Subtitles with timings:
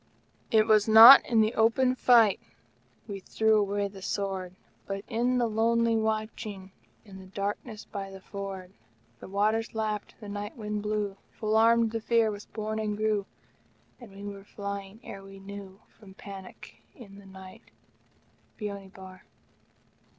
[0.49, 2.39] It was not in the open fight
[3.07, 4.55] We threw away the sword,
[4.87, 6.71] But in the lonely watching
[7.05, 8.73] In the darkness by the ford.
[9.19, 13.27] The waters lapped, the night wind blew, Full armed the Fear was born and grew,
[13.99, 17.69] And we were flying ere we knew From panic in the night.
[18.57, 19.25] Beoni Bar.